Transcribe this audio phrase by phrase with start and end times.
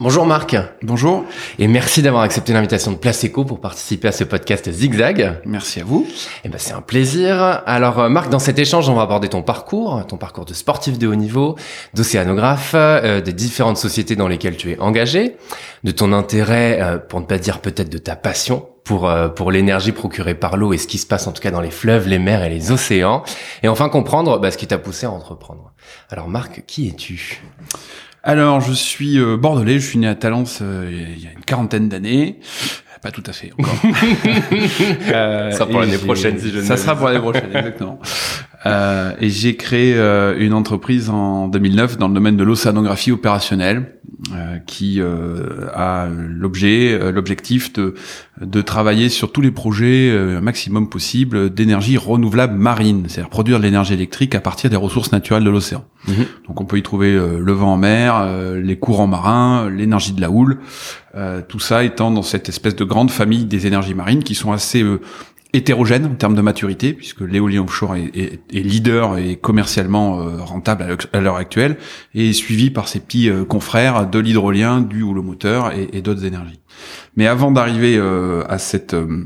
[0.00, 0.54] Bonjour Marc.
[0.82, 1.24] Bonjour.
[1.58, 5.40] Et merci d'avoir accepté l'invitation de Place Eco pour participer à ce podcast Zigzag.
[5.44, 6.06] Merci à vous.
[6.44, 7.62] Eh ben, c'est un plaisir.
[7.66, 11.00] Alors euh, Marc, dans cet échange, on va aborder ton parcours, ton parcours de sportif
[11.00, 11.56] de haut niveau,
[11.94, 15.36] d'océanographe, euh, des différentes sociétés dans lesquelles tu es engagé,
[15.82, 19.50] de ton intérêt, euh, pour ne pas dire peut-être de ta passion pour, euh, pour
[19.50, 22.06] l'énergie procurée par l'eau et ce qui se passe en tout cas dans les fleuves,
[22.06, 23.24] les mers et les océans.
[23.64, 25.72] Et enfin comprendre bah, ce qui t'a poussé à entreprendre.
[26.08, 27.42] Alors Marc, qui es-tu?
[28.28, 31.44] Alors, je suis euh, bordelais, je suis né à Talence euh, il y a une
[31.46, 32.38] quarantaine d'années.
[33.00, 33.74] Pas tout à fait encore.
[35.10, 37.98] Euh, Ça pour et l'année prochaine, si je ne Ça sera pour l'année prochaine, exactement.
[38.68, 43.94] Euh, et j'ai créé euh, une entreprise en 2009 dans le domaine de l'océanographie opérationnelle,
[44.34, 45.00] euh, qui
[45.74, 47.94] a l'objet, l'objectif de
[48.40, 53.64] de travailler sur tous les projets un maximum possible d'énergie renouvelable marine, c'est-à-dire produire de
[53.64, 55.84] l'énergie électrique à partir des ressources naturelles de l'océan.
[56.06, 56.26] Mhm.
[56.46, 60.30] Donc on peut y trouver le vent en mer, les courants marins, l'énergie de la
[60.30, 60.58] houle,
[61.48, 64.84] tout ça étant dans cette espèce de grande famille des énergies marines qui sont assez
[65.54, 70.42] hétérogènes en termes de maturité, puisque l'éolien offshore est, est- est leader et commercialement euh,
[70.42, 71.78] rentable à l'heure- actuelle,
[72.14, 76.24] et est suivi par ses petits euh, confrères de l'hydrolien, du houlomoteur et, et d'autres
[76.24, 76.60] énergies.
[77.16, 79.24] Mais avant d'arriver euh, à cette euh,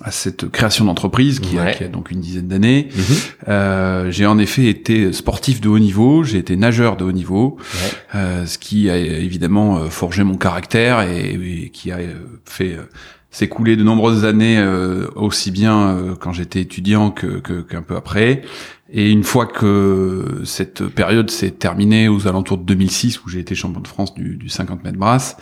[0.00, 1.74] à cette création d'entreprise qui, Ouais.
[1.76, 3.02] qui a donc une dizaine d'années, Mhm.
[3.48, 7.58] euh, j'ai en effet été sportif de haut niveau, j'ai été nageur de haut niveau,
[7.60, 7.90] Ouais.
[8.14, 11.34] euh, ce qui a évidemment euh, forgé mon caractère et,
[11.64, 12.14] et qui a euh,
[12.46, 12.84] fait euh,
[13.32, 18.42] s'écouler de nombreuses années euh, aussi bien euh, quand j'étais étudiant que qu'un peu après.
[18.94, 23.54] Et une fois que cette période s'est terminée aux alentours de 2006 où j'ai été
[23.54, 25.36] champion de France du, du 50 mètres brasse,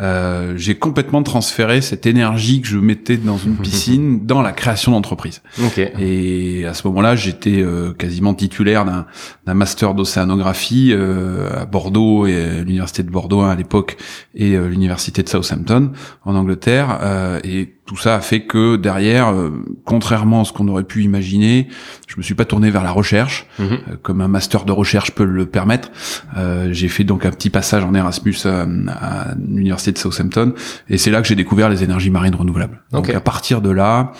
[0.00, 4.92] euh, j'ai complètement transféré cette énergie que je mettais dans une piscine dans la création
[4.92, 5.42] d'entreprise.
[5.64, 5.78] Ok.
[5.78, 12.62] Et à ce moment-là, j'étais euh, quasiment titulaire d'un master d'océanographie euh, à Bordeaux et
[12.64, 13.96] l'université de Bordeaux à l'époque
[14.34, 15.92] et euh, l'université de Southampton
[16.24, 16.98] en Angleterre.
[17.02, 19.50] Euh, et tout ça a fait que derrière, euh,
[19.84, 21.68] contrairement à ce qu'on aurait pu imaginer,
[22.06, 23.66] je me suis pas tourné vers la recherche Mhm.
[23.72, 25.90] euh, comme un master de recherche peut le permettre.
[26.36, 30.54] Euh, j'ai fait donc un petit passage en Erasmus à, à l'université de Southampton
[30.88, 32.80] et c'est là que j'ai découvert les énergies marines renouvelables.
[32.92, 34.12] Donc à partir de là,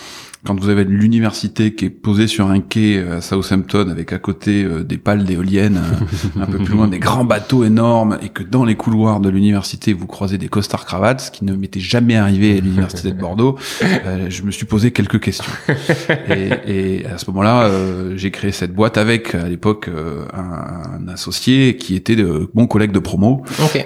[0.44, 4.18] quand vous avez l'université qui est posée sur un quai euh, à Southampton avec à
[4.18, 5.80] côté euh, des pales d'éoliennes,
[6.36, 9.28] euh, un peu plus loin des grands bateaux énormes, et que dans les couloirs de
[9.30, 13.18] l'université vous croisez des costards cravates, ce qui ne m'était jamais arrivé à l'université de
[13.18, 15.52] Bordeaux, euh, je me suis posé quelques questions.
[16.28, 16.50] Et,
[17.00, 21.08] et à ce moment-là, euh, j'ai créé cette boîte avec à l'époque euh, un, un
[21.08, 23.42] associé qui était de, mon collègue de promo.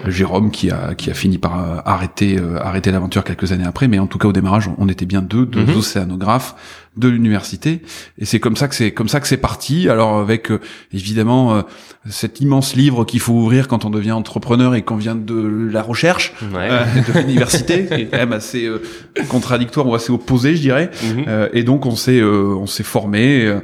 [0.07, 4.07] Jérôme qui a qui a fini par arrêter arrêter l'aventure quelques années après mais en
[4.07, 5.77] tout cas au démarrage on, on était bien deux deux Mhm.
[5.77, 6.48] océanographes
[6.97, 7.81] de l'université
[8.19, 10.61] et c'est comme ça que c'est comme ça que c'est parti alors avec euh,
[10.93, 11.63] évidemment euh,
[12.11, 15.83] cet immense livre qu'il faut ouvrir quand on devient entrepreneur et qu'on vient de la
[15.83, 16.69] recherche Ouais.
[16.71, 18.83] euh, de l'université qui est quand même assez euh,
[19.29, 21.25] contradictoire ou assez opposé je dirais Mhm.
[21.29, 23.55] euh, et donc on s'est euh, on s'est formé.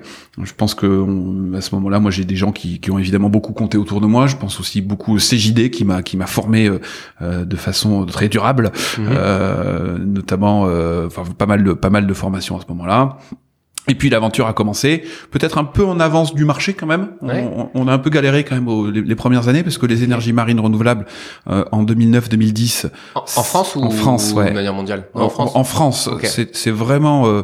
[0.42, 3.28] Je pense que on- à ce moment-là, moi j'ai des gens qui, qui ont évidemment
[3.30, 4.26] beaucoup compté autour de moi.
[4.26, 6.80] Je pense aussi beaucoup au CJD qui m'a qui m'a formé euh,
[7.22, 9.06] euh, de façon très durable, Mhm.
[9.10, 13.16] euh, notamment euh, enfin pas mal de pas mal de formations à ce moment-là.
[13.86, 17.08] Et puis l'aventure a commencé, peut-être un peu en avance du marché quand même.
[17.20, 17.46] On- Ouais.
[17.54, 19.84] On, on a un peu galéré quand même aux- les, les premières années parce que
[19.84, 21.04] les énergies marines renouvelables
[21.50, 24.48] euh, en 2009-2010 En, en France ou En France, ouais.
[24.48, 25.04] de manière mondiale?
[25.14, 25.52] Non, En France.
[25.54, 26.20] en France, Ok.
[26.24, 27.42] c'est c'est vraiment euh,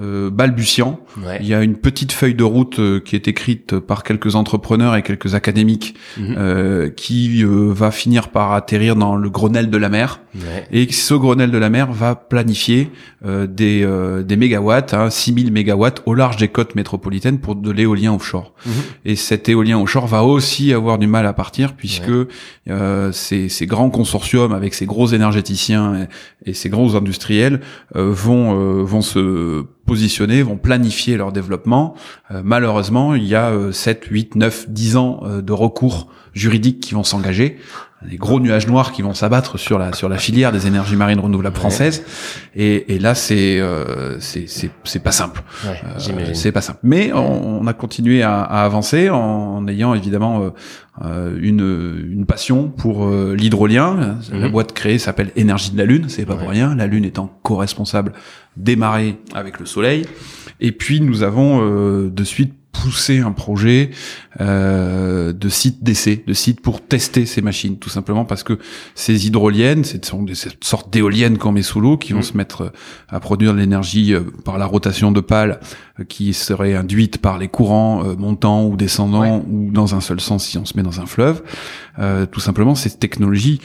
[0.00, 1.00] euh, balbutiant.
[1.16, 1.38] Ouais.
[1.40, 4.94] Il y a une petite feuille de route euh, qui est écrite par quelques entrepreneurs
[4.96, 6.34] et quelques académiques Mhm.
[6.38, 10.20] euh, qui euh, va finir par atterrir dans le Grenelle de la mer.
[10.34, 10.66] Ouais.
[10.72, 12.90] Et ce Grenelle de la mer va planifier
[13.24, 17.70] euh, des, euh, des mégawatts, hein, 6000 mégawatts au large des côtes métropolitaines pour de
[17.72, 18.52] l'éolien offshore.
[18.66, 18.72] Mhm.
[19.06, 22.10] Et cet éolien offshore va aussi avoir du mal à partir puisque
[22.68, 26.06] euh, ces, ces grands consortiums avec ces gros énergéticiens
[26.44, 27.60] et, et ces gros industriels
[27.96, 31.94] euh, vont euh, vont se positionner, vont planifier leur développement.
[32.30, 36.80] Euh, malheureusement, il y a euh, 7, 8, 9, 10 ans euh, de recours juridiques
[36.80, 37.58] qui vont s'engager,
[38.06, 41.18] des gros nuages noirs qui vont s'abattre sur la sur la filière des énergies marines
[41.18, 41.60] renouvelables Ouais.
[41.60, 42.04] françaises.
[42.54, 45.42] Et, et là, c'est euh, c'est pas simple.
[45.64, 46.78] Ouais, Euh, c'est pas simple.
[46.84, 50.50] Mais on, on a continué à, à avancer en, ayant évidemment euh,
[51.04, 54.18] euh, une, une passion pour euh, l'hydrolien.
[54.32, 54.52] La Mhm.
[54.52, 56.74] boîte créée s'appelle Énergie de la Lune, c'est pas pour rien.
[56.76, 58.12] La Lune étant co-responsable
[58.56, 60.06] des marées avec le Soleil.
[60.60, 63.90] Et puis nous avons euh, de suite poussé un projet
[64.40, 68.58] euh, de site d'essai, de site pour tester ces machines, tout simplement parce que
[68.94, 72.24] ces hydroliennes, ce sont des cette sorte d'éoliennes qu'on met sous l'eau, qui vont Mhm.
[72.24, 72.70] se mettre euh,
[73.08, 75.60] à produire de l'énergie euh, par la rotation de pales
[76.08, 79.42] qui serait induite par les courants euh, montants ou descendants Ouais.
[79.48, 81.42] ou dans un seul sens si on se met dans un fleuve.
[81.98, 83.60] Euh, tout simplement, ces technologies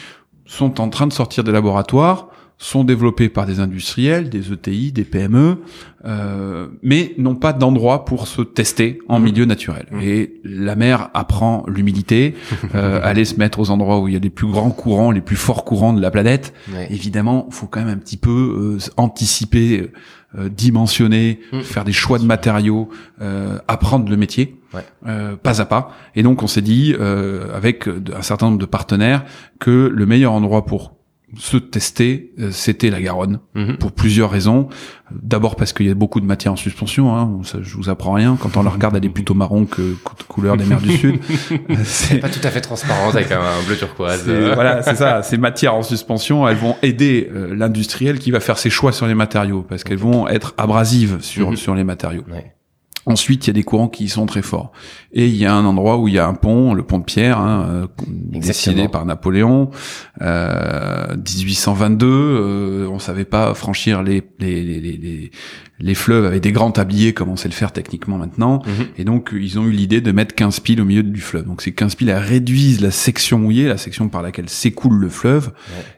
[0.45, 2.27] sont en train de sortir des laboratoires,
[2.57, 5.57] sont développés par des industriels, des ETI, des PME,
[6.05, 9.23] euh, mais n'ont pas d'endroit pour se tester en Mmh.
[9.23, 9.85] milieu naturel.
[9.91, 9.99] Mmh.
[10.01, 12.35] Et la mer apprend l'humilité,
[12.75, 15.21] euh, aller se mettre aux endroits où il y a les plus grands courants, les
[15.21, 16.53] plus forts courants de la planète.
[16.73, 16.87] Ouais.
[16.89, 19.91] Évidemment, faut quand même un petit peu euh, anticiper,
[20.37, 21.59] euh, dimensionner, Mmh.
[21.61, 22.89] faire des choix de matériaux,
[23.21, 24.57] euh, apprendre le métier.
[24.73, 24.81] Ouais.
[25.07, 25.91] euh, pas à pas.
[26.15, 29.23] Et donc on s'est dit, euh, avec un certain nombre de partenaires,
[29.59, 30.95] que le meilleur endroit pour
[31.37, 33.77] se tester, euh, c'était la Garonne, Mhm.
[33.77, 34.67] pour plusieurs raisons.
[35.11, 38.13] D'abord parce qu'il y a beaucoup de matière en suspension, hein, ça, je vous apprends
[38.13, 38.37] rien.
[38.39, 41.19] Quand on la regarde, elle est plutôt marron que cou- couleur des mers du Sud.
[41.83, 44.27] C'est- Pas tout à fait transparente avec un, un bleu turquoise.
[44.27, 45.21] voilà, c'est ça.
[45.23, 49.05] Ces matières en suspension, elles vont aider euh, l'industriel qui va faire ses choix sur
[49.07, 51.55] les matériaux, parce qu'elles vont être abrasives sur Mhm.
[51.57, 52.23] sur les matériaux.
[52.31, 52.53] Ouais.
[53.05, 54.71] Ensuite, il y a des courants qui sont très forts.
[55.11, 57.03] Et il y a un endroit où il y a un pont, le pont de
[57.03, 59.71] Pierre, hein, euh, décidé par Napoléon,
[60.21, 62.05] euh, 1822.
[62.07, 65.31] euh, on savait pas franchir les les, les, les,
[65.79, 68.61] les- fleuves avec des grands tabliers comme on sait le faire techniquement maintenant.
[68.65, 68.85] Mhm.
[68.97, 71.45] Et donc, ils ont eu l'idée de mettre 15 piles au milieu du fleuve.
[71.45, 75.09] Donc, ces 15 piles elles réduisent la section mouillée, la section par laquelle s'écoule le
[75.09, 75.51] fleuve.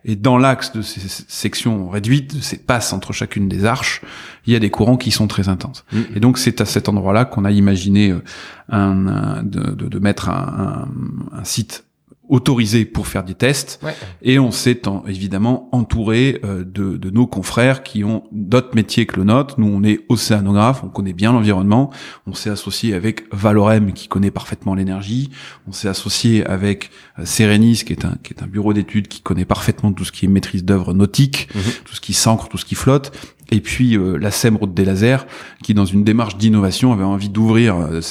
[0.04, 4.01] Et dans l'axe de ces sections réduites, ces passes entre chacune des arches,
[4.48, 5.86] il y a des courants qui sont très intenses.
[5.92, 6.06] Mhm.
[6.16, 8.24] Et donc, c'est à cet endroit-là qu'on a imaginé euh,
[8.70, 10.88] un, un- de, de, de mettre un,
[11.32, 11.84] un, site
[12.28, 13.80] autorisé pour faire des tests.
[13.84, 13.94] Ouais.
[14.24, 19.06] Et on s'est en- évidemment entouré euh, de, de nos confrères qui ont d'autres métiers
[19.06, 19.60] que le nôtre.
[19.60, 21.92] Nous, on est océanographe, on connaît bien l'environnement.
[22.26, 25.30] On s'est associé avec Valorem, qui connaît parfaitement l'énergie.
[25.68, 26.90] On s'est associé avec
[27.20, 30.12] euh, Serenis, qui est un, qui est un bureau d'études qui connaît parfaitement tout ce
[30.12, 31.62] qui est maîtrise d'œuvre nautique, Mhm.
[31.86, 33.12] tout ce qui s'ancre, tout ce qui flotte.
[33.52, 35.26] Et puis euh, la SEM Route des Lasers,
[35.64, 38.02] qui dans une démarche d'innovation avait envie d'ouvrir euh,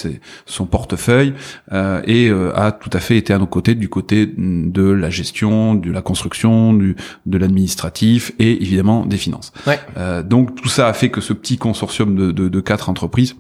[0.47, 1.35] son portefeuille
[1.73, 5.11] euh, et euh, a tout à fait été à nos côtés du côté de la
[5.11, 6.97] gestion, de la construction, du,
[7.27, 9.53] de l'administratif et évidemment des finances.
[9.67, 9.81] Ouais.
[9.97, 13.37] Euh, donc tout ça a fait que ce petit consortium de, de, de quatre entreprises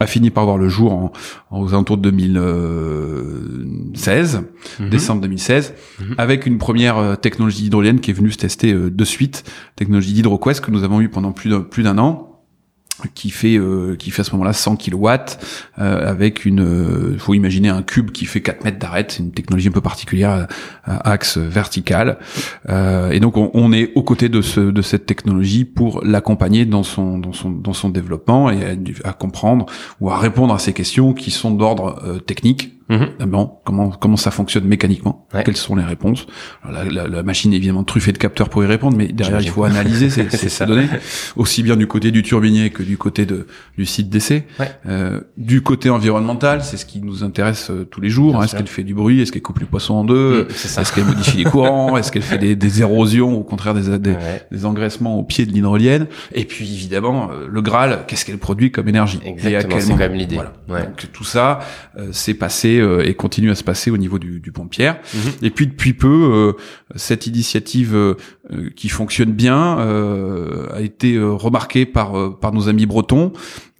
[0.00, 1.12] a fini par voir le jour en,
[1.50, 4.42] en- aux alentours de 2016,
[4.80, 4.88] Mhm.
[4.90, 6.14] décembre 2016, Mhm.
[6.18, 9.44] avec une première euh, technologie hydrolienne qui est venue se tester euh, de suite,
[9.76, 12.27] technologie d'HydroQuest que nous avons eu pendant plus d'un plus d'un an
[13.14, 15.38] qui fait euh, qui fait à ce moment-là 100 kilowatts
[15.78, 19.12] euh, avec une euh, faut imaginer un cube qui fait 4 mètres d'arête.
[19.12, 20.48] C'est une technologie un peu particulière
[20.84, 22.18] à, à axe vertical.
[22.68, 26.64] Euh, et donc on, on est aux côtés de ce de cette technologie pour l'accompagner
[26.64, 29.66] dans son dans son dans son développement et à, à comprendre
[30.00, 34.16] ou à répondre à ces questions qui sont d'ordre euh, technique Ah bon, comment comment
[34.16, 35.26] ça fonctionne mécaniquement?
[35.34, 35.44] Ouais.
[35.44, 36.26] Quelles sont les réponses?
[36.62, 39.40] Alors, la, la- la machine est évidemment truffée de capteurs pour y répondre, mais derrière
[39.42, 40.88] il faut analyser ces, C'est ces, données,
[41.36, 43.46] aussi bien du côté du turbinier que du côté de
[43.76, 44.46] du site d'essai.
[44.58, 44.70] Ouais.
[44.86, 48.36] Euh, du côté environnemental, c'est ce qui nous intéresse euh, tous les jours.
[48.40, 48.44] Hein.
[48.44, 49.20] Est-ce qu'elle fait du bruit?
[49.20, 50.48] Est-ce qu'elle coupe les poissons en deux?
[50.50, 50.80] C'est ça.
[50.82, 51.96] Est-ce qu'elle modifie les courants?
[51.98, 54.42] Est-ce qu'elle fait des, des érosions ou au contraire des, des, Ouais.
[54.50, 56.06] des engraissements au pied de l'hydrolienne?
[56.32, 59.20] Et puis évidemment euh, le Graal, qu'est-ce qu'elle produit comme énergie?
[59.24, 60.36] Exactement, c'est quand même l'idée.
[60.36, 60.52] Voilà.
[60.68, 60.86] Ouais.
[60.86, 61.60] Donc tout ça
[61.98, 64.68] euh, s'est passé euh, et continue à se passer au niveau du, du pont de
[64.68, 65.00] Pierre.
[65.14, 65.32] Mhm.
[65.42, 66.52] Et puis depuis peu, euh,
[66.96, 68.14] cette initiative euh,
[68.76, 73.32] qui fonctionne bien euh, a été euh, remarquée par euh, par nos amis bretons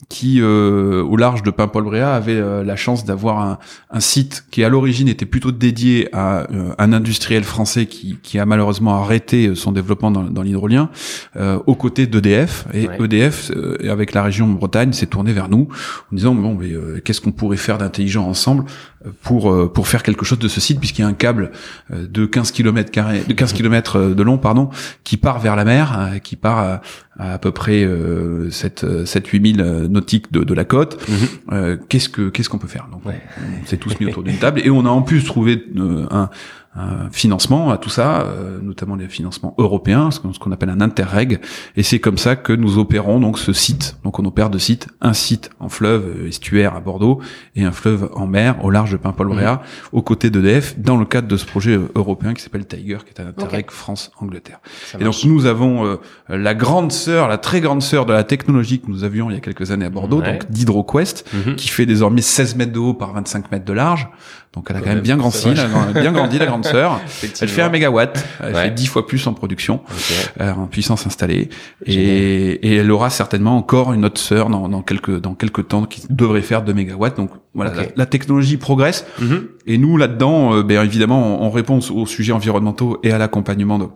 [0.09, 3.59] qui, euh, au large de Paimpol-Bréa, avaient euh, la chance d'avoir un,
[3.91, 8.38] un site qui, à l'origine, était plutôt dédié à euh, un industriel français qui, qui
[8.38, 10.89] a malheureusement arrêté euh, son développement dans, dans l'hydrolien,
[11.37, 12.67] euh, aux côtés d'EDF.
[12.72, 12.96] Et Ouais.
[13.05, 15.69] EDF, euh, avec la région Bretagne, s'est tourné vers nous
[16.10, 18.65] en disant bon, mais euh, qu'est-ce qu'on pourrait faire d'intelligent ensemble?
[18.65, 21.50] euh, pour euh, pour faire quelque chose de ce site, puisqu'il y a un câble
[21.93, 24.70] euh, de 15 km carrés, de 15 km de long, pardon,
[25.05, 26.81] qui part vers la mer, euh, qui part
[27.19, 29.56] à, peu près euh, 7 7 8000
[29.91, 30.98] nautiques de, de la côte.
[31.08, 31.17] Mhm.
[31.53, 32.89] Euh, qu'est-ce que qu'est-ce qu'on peut faire?
[32.93, 33.20] Donc Ouais.
[33.63, 36.31] on s'est tous mis autour d'une table et on a en plus trouvé euh, un,
[36.79, 41.41] un financement à tout ça, euh, notamment les financements européens, ce qu'on appelle un interreg,
[41.77, 43.96] et c'est comme ça que nous opérons donc ce site.
[44.05, 47.20] Donc on opère deux sites, un site en fleuve estuaire à Bordeaux
[47.56, 51.27] et un fleuve en mer au large de Paimpol-Bréa, aux côtés d'EDF, dans le cadre
[51.27, 54.60] de ce projet euh, européen qui s'appelle Tiger, qui est un interreg France-Angleterre.
[55.01, 55.96] Et donc nous avons euh,
[56.29, 59.36] la grande sœur, la très grande sœur de la technologie que nous avions il y
[59.36, 60.32] a quelques années à Bordeaux, Ouais.
[60.32, 61.56] donc d'HydroQuest, Mhm.
[61.56, 64.08] qui fait désormais 16 mètres de haut par 25 mètres de large.
[64.55, 66.65] Donc elle a quand, Quand même même, bien grandi, la grand- bien grandi la grande
[66.74, 67.00] sœur.
[67.41, 68.65] Elle fait un mégawatt, elle Ouais.
[68.65, 70.31] fait 10 fois plus en production, Ok.
[70.41, 71.48] euh, en puissance installée,
[71.86, 75.84] et, et elle aura certainement encore une autre sœur dans, dans quelques dans quelques temps
[75.84, 77.17] qui devrait faire 2 mégawatts.
[77.17, 79.48] Donc voilà, la technologie progresse, Mhm.
[79.67, 83.79] et nous là-dedans, euh, ben évidemment, on, on répond aux sujets environnementaux et à l'accompagnement
[83.79, 83.86] de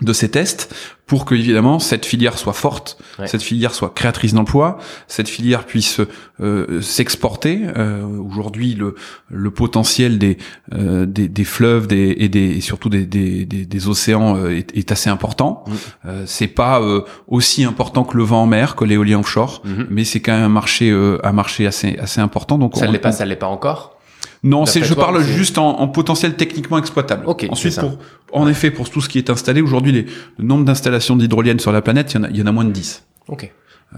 [0.00, 0.74] de ces tests
[1.06, 3.26] pour que évidemment cette filière soit forte, Ouais.
[3.26, 6.00] cette filière soit créatrice d'emplois, cette filière puisse
[6.40, 7.60] euh, s'exporter.
[7.76, 8.94] Euh, Aujourd'hui, le,
[9.28, 10.38] le potentiel des,
[10.72, 14.56] euh, des, des fleuves des, et, des, et surtout des, des, des, des océans euh,
[14.56, 15.64] est, est assez important.
[15.66, 15.72] Mm.
[16.06, 19.86] Euh, c'est pas euh, aussi important que le vent en mer, que l'éolien offshore, Mhm.
[19.90, 22.56] mais c'est quand même un marché, euh, un marché assez, assez important.
[22.58, 23.91] Donc Ça on- l'est pas, ça l'est pas encore?
[24.44, 27.24] Non, c'est, je toi, parle juste en, en potentiel techniquement exploitable.
[27.26, 27.96] Ok, Ensuite, pour,
[28.32, 30.06] en effet, pour tout ce qui est installé, aujourd'hui,
[30.38, 32.52] le nombre d'installations d'hydroliennes sur la planète, il y en a, il y en a
[32.52, 33.04] moins de 10.
[33.28, 33.52] Ok.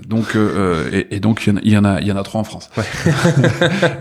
[0.08, 2.40] Donc, euh, euh, et, et donc, il y en a, il y en a, trois
[2.40, 2.68] en France.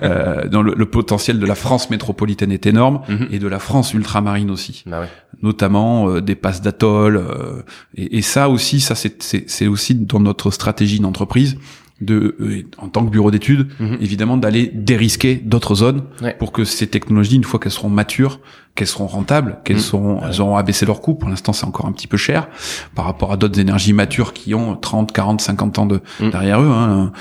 [0.04, 3.28] euh, dans le, le potentiel de la France métropolitaine est énorme Mhm.
[3.32, 5.08] et de la France ultramarine aussi, Bah ouais.
[5.42, 7.18] notamment euh, des passes d'atoll.
[7.18, 7.62] euh,
[7.96, 11.58] et, et ça aussi, ça c'est, c'est, c'est aussi dans notre stratégie d'entreprise
[12.04, 13.98] de, euh, en tant que bureau d'études, Mhm.
[14.02, 16.36] évidemment, d'aller dérisquer d'autres zones Ouais.
[16.38, 18.40] pour que ces technologies, une fois qu'elles seront matures,
[18.76, 19.82] qu'elles seront rentables, qu'elles Mhm.
[19.84, 21.14] seront, elles auront abaissé leur coût.
[21.14, 22.48] Pour l'instant, c'est encore un petit peu cher
[22.96, 26.32] par rapport à d'autres énergies matures qui ont 30, 40, 50 ans de, Mhm.
[26.32, 26.70] derrière eux.
[26.72, 27.12] Hein.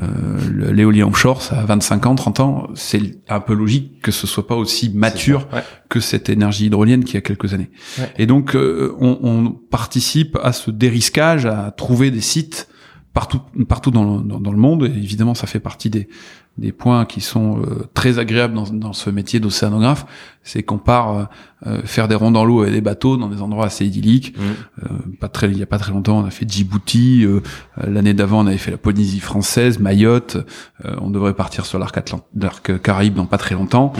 [0.00, 2.68] Euh, L'éolien offshore, ça a 25 ans, 30 ans.
[2.74, 5.46] C'est un peu logique que ce soit pas aussi mature.
[5.52, 5.62] Ouais.
[5.88, 7.68] que cette énergie hydrolienne qui a quelques années.
[7.98, 8.08] Ouais.
[8.16, 12.68] Et donc, euh, on, on participe à ce dérisquage, à trouver des sites
[13.14, 14.84] partout, partout dans le, dans, dans le monde.
[14.84, 16.08] Et évidemment, ça fait partie des,
[16.58, 20.04] des points qui sont euh, très agréables dans, dans ce métier d'océanographe.
[20.42, 21.24] C'est qu'on part euh,
[21.66, 24.34] euh, faire des ronds dans l'eau avec des bateaux dans des endroits assez idylliques.
[24.38, 24.44] Mhm.
[24.84, 27.24] Euh, pas très, il y a pas très longtemps, on a fait Djibouti.
[27.24, 27.40] euh,
[27.78, 30.38] euh, L'année d'avant, on avait fait la Polynésie française, Mayotte.
[30.84, 31.98] euh, on devrait partir sur l'arc
[32.34, 33.92] l'arc Caraïbe dans pas très longtemps.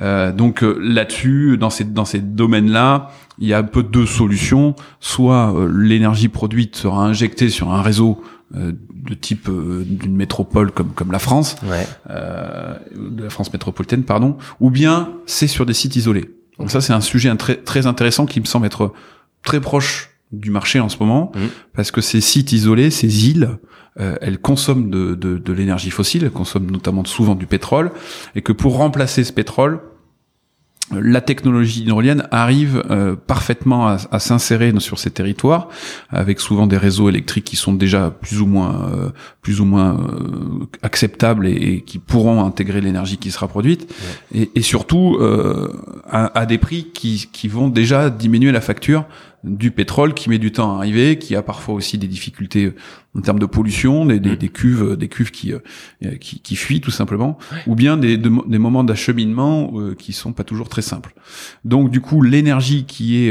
[0.00, 3.10] Euh, donc là-dessus, dans ces dans ces domaines-là,
[3.40, 4.74] il y a un peu deux solutions.
[5.00, 10.88] Soit euh, l'énergie produite sera injectée sur un réseau de type euh, d'une métropole comme
[10.94, 11.86] comme la France, Ouais.
[12.10, 16.30] euh, de la France métropolitaine, pardon, ou bien c'est sur des sites isolés.
[16.58, 18.92] Donc ça, c'est un sujet très très intéressant qui me semble être
[19.42, 21.48] très proche du marché en ce moment, Mhm.
[21.74, 23.58] parce que ces sites isolés, ces îles,
[24.00, 27.90] euh, elles consomment de, de, de l'énergie fossile, elles consomment notamment souvent du pétrole,
[28.34, 29.78] et que pour remplacer ce pétrole, euh,
[30.92, 35.68] la technologie hydrolienne arrive euh, parfaitement à, à s'insérer sur ces territoires,
[36.10, 39.10] avec souvent des réseaux électriques qui sont déjà plus ou moins euh,
[39.42, 43.92] plus ou moins euh, acceptables et, et qui pourront intégrer l'énergie qui sera produite,
[44.34, 45.72] et, et surtout euh,
[46.10, 49.04] à, à des prix qui, qui vont déjà diminuer la facture
[49.44, 52.74] du pétrole qui met du temps à arriver, qui a parfois aussi des difficultés euh,
[53.16, 54.36] en termes de pollution, des, des, Mm.
[54.36, 55.60] des cuves, des cuves qui, euh,
[56.20, 60.32] qui, qui fuient tout simplement, ou bien des, de- des moments d'acheminement euh, qui sont
[60.32, 61.14] pas toujours très simples.
[61.64, 63.30] Donc du coup, l'énergie qui est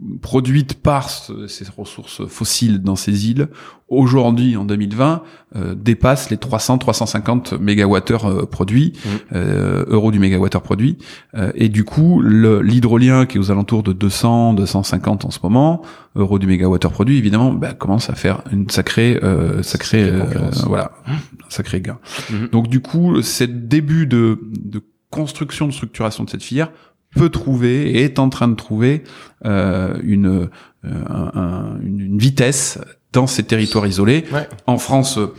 [0.00, 3.48] euh, produite par ce- ces ressources fossiles dans ces îles,
[3.88, 5.22] aujourd'hui en 2020,
[5.54, 9.08] euh, dépasse les 300-350 mégawattheures euh, produits, Mm.
[9.36, 10.98] euh, euros du mégawattheure produit.
[11.34, 15.82] Euh, et du coup, l'hydrolien qui est aux alentours de 200, 250 en ce moment,
[16.16, 20.24] euros du mégawattheure produit, évidemment, bah, commence à faire une sacrée, euh, sacrée, euh,
[20.66, 21.14] voilà, un
[21.48, 21.98] sacré gain.
[22.30, 22.48] Mhm.
[22.48, 26.70] Donc du coup, ce début de, de construction, de structuration de cette filière
[27.16, 29.02] peut trouver et est en train de trouver
[29.44, 30.48] euh, une, euh,
[30.84, 32.78] un- un- une, vitesse
[33.12, 34.24] dans ces territoires isolés.
[34.32, 34.48] Ouais.
[34.66, 35.32] En France euh,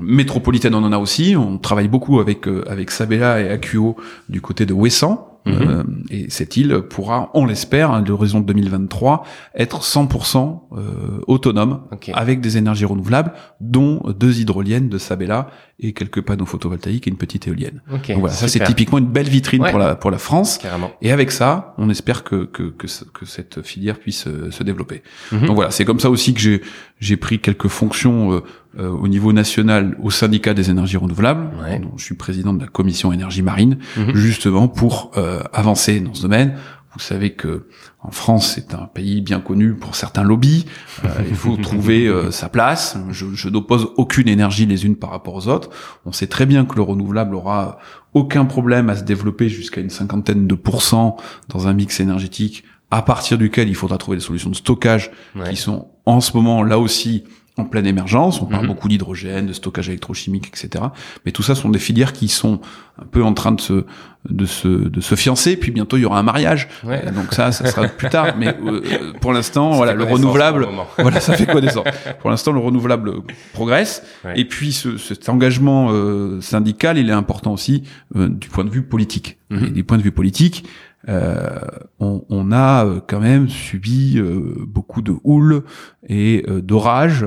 [0.00, 1.36] métropolitaine, on en a aussi.
[1.36, 3.96] On travaille beaucoup avec euh, avec Sabella et Acuo
[4.28, 5.30] du côté de Ouessant.
[5.46, 5.54] Mhm.
[5.60, 9.24] Euh, et cette île pourra, on l'espère, à l'horizon 2023,
[9.54, 12.10] être 100% euh, autonome Ok.
[12.14, 15.48] avec des énergies renouvelables, dont deux hydroliennes de Sabella
[15.80, 17.82] et quelques panneaux photovoltaïques et une petite éolienne.
[17.92, 18.08] Ok.
[18.08, 19.70] Donc voilà, ça c'est typiquement une belle vitrine Ouais.
[19.70, 20.58] pour la pour la France.
[20.58, 20.92] Carrément.
[21.02, 25.02] Et avec ça, on espère que que que, que cette filière puisse euh, se développer.
[25.32, 25.46] Mhm.
[25.46, 26.62] Donc voilà, c'est comme ça aussi que j'ai
[27.00, 28.40] j'ai pris quelques fonctions euh,
[28.78, 31.50] euh, au niveau national au syndicat des énergies renouvelables.
[31.62, 31.78] Ouais.
[31.80, 34.14] dont je suis président de la commission énergie marine, Mhm.
[34.14, 36.54] justement pour euh, avancer dans ce domaine.
[36.94, 37.66] Vous savez que
[38.02, 40.64] en France, c'est un pays bien connu pour certains lobbies.
[41.04, 42.96] Euh, il faut trouver euh, sa place.
[43.10, 45.70] Je, je n'oppose aucune énergie les unes par rapport aux autres.
[46.06, 47.78] On sait très bien que le renouvelable aura
[48.12, 51.16] aucun problème à se développer jusqu'à une cinquantaine de pourcents
[51.48, 55.50] dans un mix énergétique à partir duquel il faudra trouver des solutions de stockage Ouais.
[55.50, 57.24] qui sont en ce moment là aussi
[57.56, 58.42] en pleine émergence.
[58.42, 58.68] On parle Mhm.
[58.68, 60.86] beaucoup d'hydrogène, de stockage électrochimique, etc.
[61.24, 62.60] Mais tout ça sont des filières qui sont
[63.00, 63.84] un peu en train de se
[64.28, 65.56] de se de se fiancer.
[65.56, 66.68] Puis bientôt il y aura un mariage.
[66.82, 67.02] Ouais.
[67.06, 68.34] Euh, Donc ça, ça sera plus tard.
[68.38, 70.66] Mais euh, pour l'instant, voilà, le renouvelable.
[70.98, 71.84] Voilà, ça fait connaissance.
[72.20, 73.12] Pour l'instant, le renouvelable
[73.52, 74.02] progresse.
[74.24, 74.32] Ouais.
[74.40, 77.84] Et puis, ce, cet engagement euh, syndical, il est important aussi
[78.16, 79.38] euh, du point de vue politique.
[79.50, 79.64] Mhm.
[79.66, 80.64] Et du point de vue politique,
[81.08, 81.58] euh,
[82.00, 85.62] on, a euh, quand même subi euh, beaucoup de houle
[86.08, 87.26] et euh, d'orages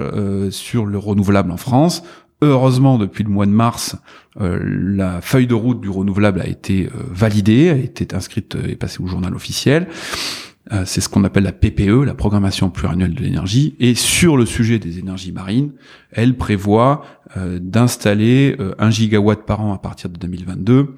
[0.51, 2.03] sur le renouvelable en France.
[2.41, 3.96] Heureusement, depuis le mois de mars,
[4.39, 9.07] la feuille de route du renouvelable a été validée, a été inscrite et passée au
[9.07, 9.88] journal officiel.
[10.86, 13.75] C'est ce qu'on appelle la PPE, la programmation pluriannuelle de l'énergie.
[13.79, 15.72] Et sur le sujet des énergies marines,
[16.12, 17.01] elle prévoit
[17.36, 20.96] d'installer euh, un gigawatt par an à partir de 2022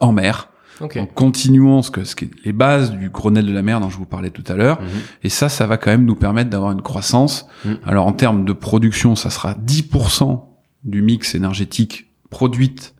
[0.00, 0.51] en mer.
[0.80, 4.06] En continuant ce que, ce les bases du Grenelle de la mer dont je vous
[4.06, 4.80] parlais tout à l'heure.
[4.80, 4.88] Mhm.
[5.24, 7.46] Et ça, ça va quand même nous permettre d'avoir une croissance.
[7.64, 7.78] Mhm.
[7.84, 10.48] Alors en termes de production, ça sera 10%
[10.84, 12.94] du mix énergétique produite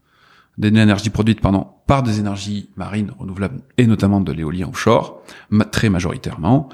[0.59, 5.23] d'énergie produite pardon, par des énergies marines renouvelables et notamment de l'éolien offshore,
[5.71, 6.69] très majoritairement.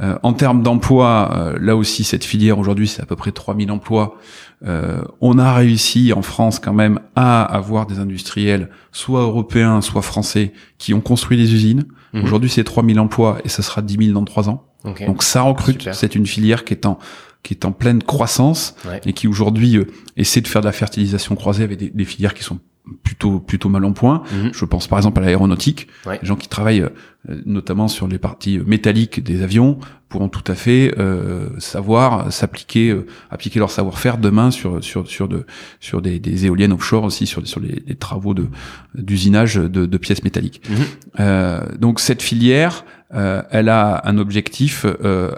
[0.00, 3.70] Euh, en termes d'emploi, euh, là aussi cette filière aujourd'hui c'est à peu près 3000
[3.70, 4.16] emplois.
[4.64, 10.02] Euh, on a réussi en France quand même à avoir des industriels soit européens soit
[10.02, 11.84] français qui ont construit des usines.
[12.12, 12.24] Mhm.
[12.24, 14.68] Aujourd'hui c'est 3000 emplois et ça sera 10 000 dans 3 ans.
[15.06, 16.98] Donc ça recrute, c'est une filière qui est en
[17.44, 19.78] qui est en pleine croissance et qui aujourd'hui
[20.16, 22.60] essaie de faire de la fertilisation croisée avec des, des filières qui sont
[23.02, 24.22] plutôt plutôt mal en point.
[24.32, 24.50] Mhm.
[24.52, 25.88] Je pense par exemple à l'aéronautique.
[26.06, 30.54] Les gens qui travaillent euh, notamment sur les parties métalliques des avions pourront tout à
[30.56, 35.46] fait euh, savoir s'appliquer euh, appliquer leur savoir-faire demain sur sur sur de
[35.78, 38.48] sur des, des éoliennes offshore aussi sur sur les, les travaux de
[38.94, 40.62] d'usinage de, de, pièces métalliques.
[40.68, 40.76] Mhm.
[41.20, 44.86] Euh, donc cette filière, elle a un objectif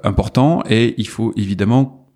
[0.04, 2.08] important et il faut évidemment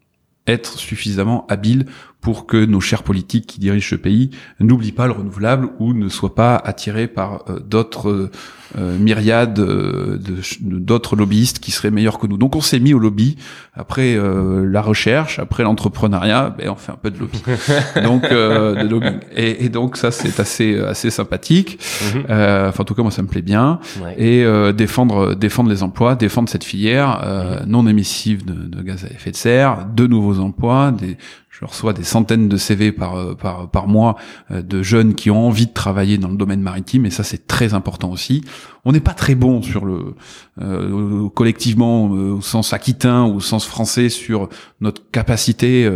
[0.46, 1.86] être suffisamment habile
[2.20, 6.08] pour que nos chers politiques qui dirigent ce pays n'oublient pas le renouvelable ou ne
[6.08, 8.30] soient pas attirés par euh, d'autres
[8.76, 10.18] euh, myriades euh,
[10.60, 12.36] d'autres lobbyistes qui seraient meilleurs que nous.
[12.36, 13.36] Donc on s'est mis au lobby
[13.72, 17.40] après la recherche, après l'entrepreneuriat, ben on fait un peu de lobby.
[18.02, 19.16] donc de lobby.
[19.34, 21.78] Et, et, donc ça c'est assez assez sympathique.
[22.14, 22.24] Mhm.
[22.24, 23.78] enfin en tout cas moi ça me plaît bien.
[24.18, 24.44] Et
[24.76, 29.36] défendre défendre les emplois, défendre cette filière non émissive de, de gaz à effet de
[29.36, 31.16] serre, de nouveaux emplois, des
[31.60, 34.16] je reçois des centaines de CV par euh, par par mois
[34.50, 37.46] euh, de jeunes qui ont envie de travailler dans le domaine maritime et ça c'est
[37.46, 38.44] très important aussi.
[38.84, 40.14] On n'est pas très bon sur le
[40.60, 44.48] euh, collectivement au sens aquitain ou au sens français sur
[44.80, 45.90] notre capacité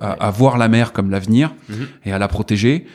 [0.00, 1.86] à, à, voir la mer comme l'avenir mhm.
[2.04, 2.86] et à la protéger.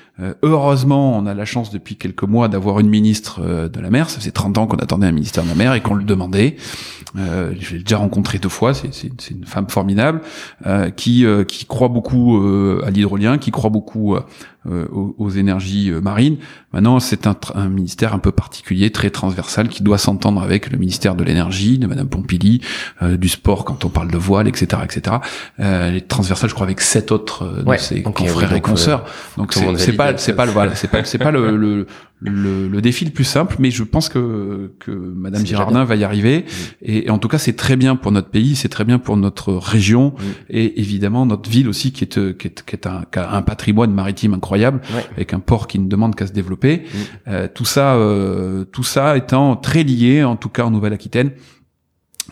[0.43, 4.09] heureusement, on a la chance depuis quelques mois d'avoir une ministre de la mer.
[4.09, 6.55] Ça faisait 30 ans qu'on attendait un ministère de la mer et qu'on le demandait.
[7.17, 8.73] Euh, je l'ai déjà rencontré deux fois.
[8.73, 10.21] C'est une femme formidable
[10.65, 14.15] euh, qui qui croit beaucoup euh, à l'hydrolien, qui croit beaucoup
[14.69, 16.37] euh, aux, énergies euh, marines.
[16.73, 20.77] Maintenant, c'est un, un, ministère un peu particulier, très transversal, qui doit s'entendre avec le
[20.77, 22.61] ministère de l'énergie, de Madame Pompili,
[23.01, 25.17] du sport quand on parle de voile, etc., etc.
[25.59, 29.05] Euh, les transversales, je crois, avec sept autres de ses confrères et consoeurs.
[29.37, 31.87] donc c'est pas, c'est pas le voilà, c'est pas, c'est pas le, le
[32.19, 36.03] le, le, défi le plus simple, mais je pense que, que Madame Girardin va y
[36.03, 36.45] arriver.
[36.81, 39.53] Et, en tout cas, c'est très bien pour notre pays, c'est très bien pour notre
[39.53, 40.13] région
[40.49, 43.41] et évidemment notre ville aussi, qui est, qui est, qui est un, qui a un
[43.43, 44.81] patrimoine maritime incroyable,
[45.15, 46.83] avec un port qui ne demande qu'à se développer.
[47.27, 51.31] Euh, tout ça, euh, tout ça étant très lié, en tout cas en Nouvelle-Aquitaine,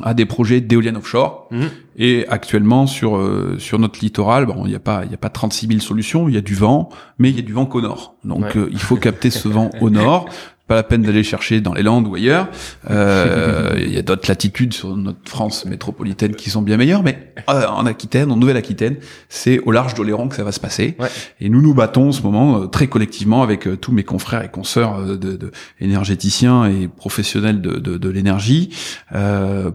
[0.01, 1.47] à des projets d'éoliennes offshore.
[1.51, 1.69] Mhm.
[1.97, 5.17] Et actuellement sur euh, sur notre littoral, bon, il n'y a pas il y a
[5.17, 6.27] pas 36 000 solutions.
[6.27, 8.15] Il y a du vent, mais il y a du vent qu'au nord.
[8.23, 10.27] Donc euh, il faut capter ce vent au nord
[10.67, 12.47] pas la peine d'aller chercher dans les Landes ou ailleurs.
[12.89, 17.33] Euh, il y a d'autres latitudes sur notre France métropolitaine qui sont bien meilleures, mais
[17.49, 18.97] euh, en Aquitaine, en Nouvelle-Aquitaine,
[19.29, 20.97] c'est au large d'Oléron que ça va se passer.
[21.39, 24.49] Et nous nous battons en ce moment euh, très collectivement avec tous mes confrères et
[24.49, 28.69] consoeurs de, de, énergéticiens et professionnels de, de l'énergie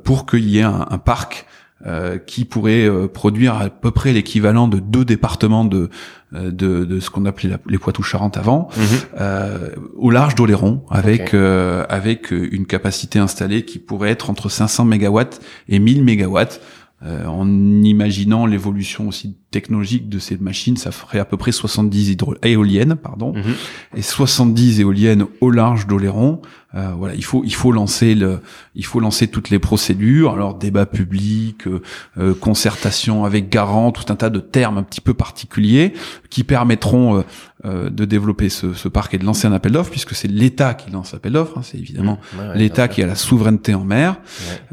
[0.05, 1.46] pour qu'il y ait un, un parc
[1.87, 5.88] euh, qui pourrait euh, produire à peu près l'équivalent de deux départements de
[6.35, 9.71] euh, de, de, ce qu'on appelait les Poitou-Charentes avant, mhm.
[9.97, 15.40] au large d'Oléron, avec avec une capacité installée qui pourrait être entre 500 mégawatts
[15.71, 16.61] et 1000 mégawatts.
[17.03, 17.49] en
[17.83, 22.95] imaginant l'évolution aussi technologique de ces machines, ça ferait à peu près 70 hydro éoliennes,
[22.95, 23.55] pardon, mhm.
[23.97, 26.43] et 70 éoliennes au large d'Oléron,
[26.77, 28.41] euh, voilà, il faut il faut lancer le
[28.77, 30.35] il faut lancer toutes les procédures.
[30.35, 31.83] Alors débat public, euh,
[32.17, 35.95] euh, concertation avec garant, tout un tas de termes un petit peu particuliers
[36.29, 37.25] qui permettront
[37.65, 40.91] de développer ce, ce, parc et de lancer un appel d'offres puisque c'est l'État qui
[40.91, 41.59] lance l'appel d'offres.
[41.59, 44.21] Hein, c'est évidemment mmh, l'État qui a la souveraineté en mer.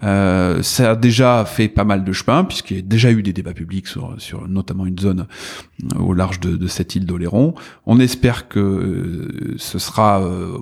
[0.01, 3.53] ça a déjà fait pas mal de chemin puisqu'il y a déjà eu des débats
[3.53, 5.25] publics sur sur notamment une zone
[5.99, 7.55] au large de, de cette île d'Oléron.
[7.87, 10.21] On espère que ce sera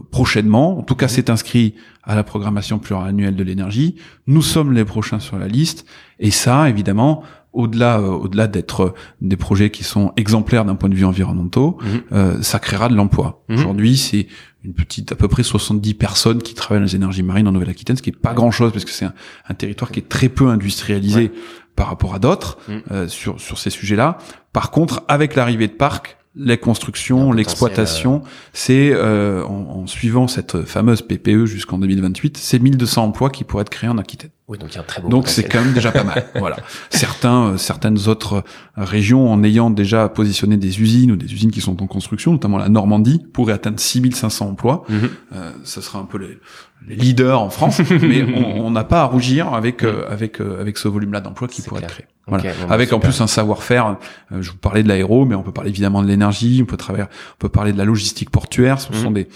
[0.09, 0.79] prochainement.
[0.79, 3.95] En tout cas, c'est inscrit à la programmation pluriannuelle de l'énergie.
[4.27, 5.85] Nous sommes les prochains sur la liste.
[6.19, 7.23] Et ça, évidemment,
[7.55, 12.01] au-delà euh, au-delà d'être des projets qui sont exemplaires d'un point de vue environnemental, mhm.
[12.11, 13.43] euh, ça créera de l'emploi.
[13.49, 13.57] Mhm.
[13.57, 14.27] Aujourd'hui, c'est
[14.63, 17.97] une petite à peu près 70 personnes qui travaillent dans les énergies marines en Nouvelle-Aquitaine,
[17.97, 21.31] ce qui est pas grand-chose parce que c'est un, territoire qui est très peu industrialisé
[21.75, 22.81] par rapport à d'autres mhm.
[22.91, 24.17] euh, sur sur ces sujets-là.
[24.53, 28.21] Par contre, avec l'arrivée de parcs, les constructions, l'exploitation,
[28.53, 33.61] c'est euh, en, en, suivant cette fameuse PPE jusqu'en 2028, c'est 1200 emplois qui pourraient
[33.61, 34.31] être créés en Aquitaine.
[34.47, 36.27] Oui, donc il y a un très beau Donc c'est quand même déjà pas mal.
[36.35, 36.57] voilà.
[36.91, 38.43] Certains, euh, certaines autres
[38.77, 42.57] régions, en ayant déjà positionné des usines ou des usines qui sont en construction, notamment
[42.57, 44.83] la Normandie, pourraient atteindre 6500 emplois.
[44.87, 44.95] Mm
[45.35, 46.39] euh, ce sera un peu les,
[46.87, 50.77] les leaders en France, mais on n'a pas à rougir avec euh, avec euh, avec
[50.77, 52.05] ce volume-là d'emplois qui pourrait être créé.
[52.27, 52.43] Voilà.
[52.43, 53.97] Bah, avec en plus un savoir-faire.
[54.31, 56.59] je vous parlais de l'aéro, mais on peut parler évidemment de l'énergie.
[56.63, 58.79] On peut travailler, on peut parler de la logistique portuaire.
[58.79, 59.15] Ce sont mm.
[59.15, 59.27] des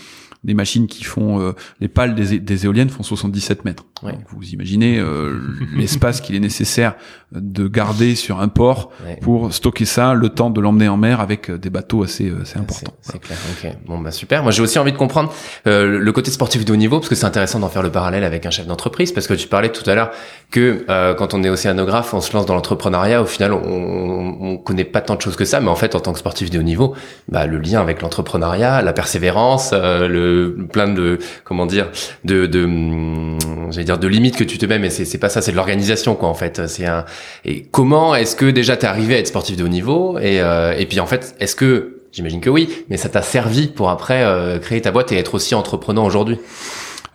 [0.44, 3.86] des machines qui font euh, les pales des, des, éoliennes font 77 mètres.
[4.32, 5.38] vous imaginez euh,
[5.76, 6.96] l'espace qu'il est nécessaire
[7.34, 11.50] de garder sur un port pour stocker ça, le temps de l'emmener en mer avec
[11.50, 12.94] euh, des bateaux assez, assez importants.
[13.02, 13.38] C'est clair.
[13.52, 13.72] Ok.
[13.86, 14.44] Bon bah super.
[14.44, 15.34] Moi j'ai aussi envie de comprendre
[15.66, 18.46] le côté sportif de haut niveau parce que c'est intéressant d'en faire le parallèle avec
[18.46, 20.12] un chef d'entreprise parce que tu parlais tout à l'heure
[20.52, 20.86] que
[21.18, 23.22] quand on est océanographe, on se lance dans l'entrepreneuriat.
[23.22, 26.00] Au final, on, on, connaît pas tant de choses que ça, mais en fait en
[26.00, 26.96] tant que sportif de haut niveau,
[27.28, 30.29] bah, le lien avec l'entrepreneuriat, la persévérance, le
[30.72, 31.90] plein de comment dire
[32.26, 33.38] de de hum,
[33.72, 36.16] j'allais dire de limites que tu te mets mais c'est pas ça c'est de l'organisation
[36.16, 37.06] quoi en fait c'est un
[37.46, 40.74] et comment est-ce que déjà t'es arrivé à être sportif de haut niveau et euh,
[40.78, 44.24] et puis en fait est-ce que j'imagine que oui mais ça t'a servi pour après
[44.24, 46.38] euh, créer ta boîte et être aussi entrepreneur aujourd'hui?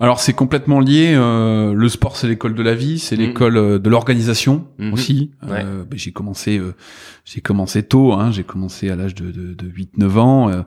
[0.01, 1.15] Alors c'est complètement lié.
[1.15, 3.21] Euh, le sport c'est l'école de la vie, c'est mmh.
[3.21, 4.93] l'école de l'organisation mmh.
[4.93, 5.31] aussi.
[5.47, 6.61] Ben, j'ai commencé,
[7.25, 8.13] j'ai commencé tôt.
[8.13, 10.65] Hein, j'ai commencé à l'âge de, de, de 8-9 ans.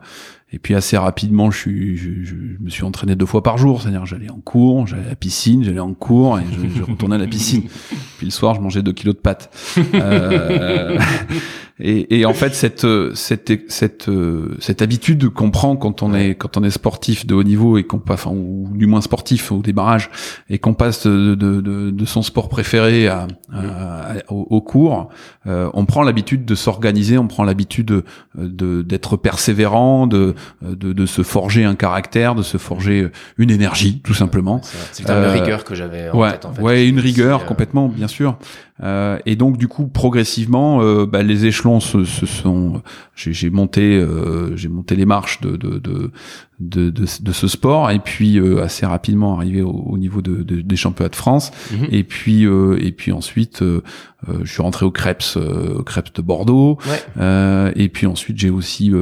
[0.50, 3.82] Et puis assez rapidement, je, suis, je, je, me suis entraîné deux fois par jour,
[3.82, 7.16] c'est-à-dire j'allais en cours, j'allais à la piscine, j'allais en cours et je, je, retournais
[7.16, 7.64] à la piscine.
[8.16, 9.50] Puis le soir, je mangeais deux kilos de pâtes.
[9.94, 10.98] Euh,
[11.80, 14.10] et, et, en fait, cette cette cette
[14.58, 17.84] cette habitude qu'on prend quand on est quand on est sportif de haut niveau et
[17.84, 20.10] qu'on passe, enfin ou du moins sportif au démarrage
[20.50, 23.28] et qu'on passe de, de, de, de, son sport préféré à,
[24.28, 25.08] au, cours,
[25.46, 28.02] euh, on prend l'habitude de s'organiser, on prend l'habitude
[28.34, 33.12] de d'être persévérant, de euh, de, de, se forger un caractère, de se forger euh,
[33.38, 34.60] une énergie, tout simplement.
[34.92, 36.44] C'est un euh, rigueur que j'avais en ouais, tête.
[36.44, 38.38] En fait, ouais, une rigueur complètement, bien sûr.
[38.82, 42.82] Euh, et donc du coup progressivement, euh, bah, les échelons se, se sont.
[43.16, 46.10] J'ai monté, euh, j'ai monté les marches de de, de
[46.60, 51.08] de, de, de, ce sport et puis assez rapidement arrivé au, niveau de, des championnats
[51.08, 51.86] de France mhm.
[51.92, 56.78] et puis et puis ensuite je suis rentré au Krebs au Krebs de Bordeaux
[57.20, 58.92] et puis ensuite j'ai aussi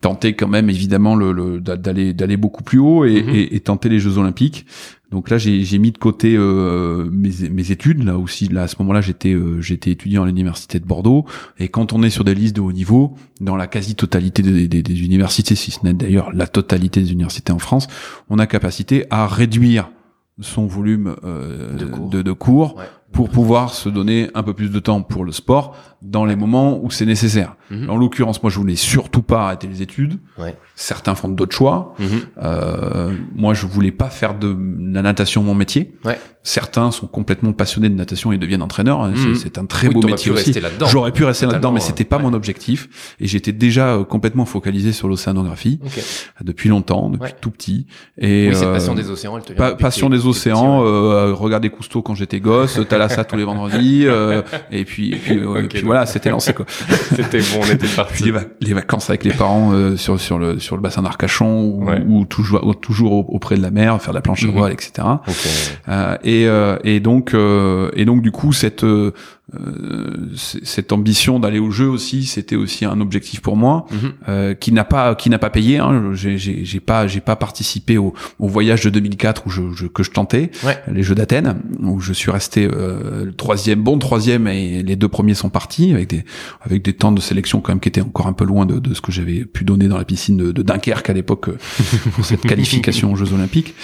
[0.00, 3.28] tenté quand même évidemment le, d'aller d'aller beaucoup plus haut et, mhm.
[3.32, 4.66] et, et, tenter les Jeux Olympiques
[5.14, 8.02] donc là, j'ai mis de côté euh, mes, mes, études.
[8.02, 11.24] Là aussi, là à ce moment-là, j'étais euh, j'étais étudiant à l'université de Bordeaux.
[11.56, 14.82] Et quand on est sur des listes de haut niveau, dans la quasi-totalité des, des,
[14.82, 17.86] des, universités, si ce n'est d'ailleurs la totalité des universités en France,
[18.28, 19.88] on a capacité à réduire
[20.40, 25.24] son volume euh, de cours, pour pouvoir se donner un peu plus de temps pour
[25.24, 27.56] le sport dans les moments où c'est nécessaire.
[27.70, 27.88] Mhm.
[27.88, 30.18] En l'occurrence, moi, je voulais surtout pas arrêter les études.
[30.38, 30.54] Ouais.
[30.74, 31.94] Certains font d'autres choix.
[31.98, 32.08] Mhm.
[32.42, 34.54] Euh, moi, je voulais pas faire de
[34.92, 35.94] la natation mon métier.
[36.04, 36.20] Ouais.
[36.42, 39.08] Certains sont complètement passionnés de natation et deviennent entraîneurs.
[39.08, 39.34] Mhm.
[39.34, 40.54] C'est un très beau métier aussi.
[40.90, 43.16] J'aurais pu rester là-dedans, mais c'était pas mon objectif.
[43.18, 46.02] Et j'étais déjà euh, complètement focalisé sur l'océanographie okay.
[46.42, 47.86] depuis longtemps, depuis tout petit.
[48.18, 50.84] Et oui, cette passion euh, des océans, elle te vient passion des océans.
[50.84, 52.78] Euh, regarder Cousteau quand j'étais gosse.
[52.88, 54.06] T'as ça tous les vendredis.
[54.70, 56.66] et puis, et puis, puis voilà, c'était lancé quoi.
[57.14, 58.32] c'était bon, on était parti.
[58.60, 63.32] Les, vacances avec les parents sur sur le sur le bassin d'Arcachon ou, toujours toujours
[63.32, 65.06] auprès de la mer, faire de la planche à voile, etc.
[65.88, 68.84] Euh, et, euh, et donc euh, et donc du coup cette
[69.52, 74.12] euh, cette ambition d'aller au jeu aussi, c'était aussi un objectif pour moi, mhm.
[74.28, 75.78] euh, qui n'a pas qui n'a pas payé.
[75.78, 76.12] Hein.
[76.14, 80.10] J'ai pas j'ai pas participé au, au, voyage de 2004 où je, je que je
[80.10, 80.50] tentais
[80.88, 85.34] les Jeux d'Athènes, où je suis resté euh, troisième, bon troisième et les deux premiers
[85.34, 86.24] sont partis avec des
[86.60, 88.94] avec des temps de sélection quand même qui étaient encore un peu loin de, de
[88.94, 91.58] ce que j'avais pu donner dans la piscine de, de Dunkerque à l'époque euh,
[92.12, 93.74] pour cette qualification aux Jeux Olympiques.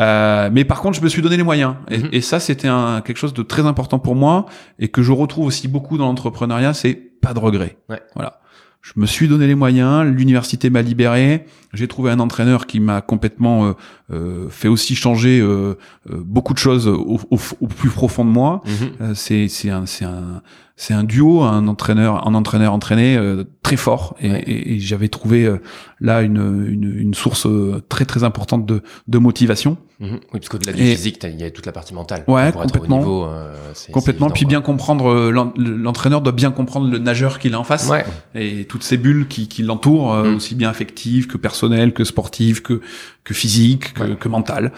[0.00, 2.08] Euh, mais par contre, je me suis donné les moyens et, mhm.
[2.12, 4.46] et ça c'était un quelque chose de très important pour moi
[4.78, 7.76] et que je retrouve aussi beaucoup dans l'entrepreneuriat, c'est pas de regret.
[8.14, 8.40] Voilà.
[8.80, 13.00] Je me suis donné les moyens, l'université m'a libéré, j'ai trouvé un entraîneur qui m'a
[13.00, 13.72] complètement euh,
[14.12, 15.74] euh, fait aussi changer euh,
[16.06, 17.18] beaucoup de choses au,
[17.68, 18.62] plus profond de moi.
[18.66, 19.14] Mhm.
[19.14, 20.42] c'est c'est un c'est un
[20.76, 23.18] c'est un duo, un entraîneur un entraîneur entraîné
[23.62, 25.52] très fort et, et, j'avais trouvé
[26.00, 27.48] là une, une, une source
[27.88, 29.76] très très importante de de motivation.
[30.00, 30.10] Mhm.
[30.12, 32.22] Oui, parce qu'au-delà du physique, il y a toute la partie mentale.
[32.28, 32.98] Ouais, complètement.
[32.98, 33.52] Niveau, euh,
[33.92, 34.30] complètement.
[34.30, 38.04] Puis bien comprendre, euh, l'entraîneur doit bien comprendre le nageur qu'il a en face ouais.
[38.36, 40.36] et toutes ces bulles qui, qui l'entourent, euh, mhm.
[40.36, 42.80] aussi bien affectives que personnelles, que sportives, que
[43.24, 44.72] que physique, que, que mental.